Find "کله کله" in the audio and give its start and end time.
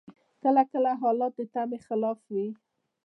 0.43-0.91